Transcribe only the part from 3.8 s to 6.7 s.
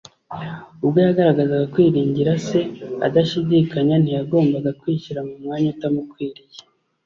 ntiyagombaga kwishyira mu mwanya utamukwiriye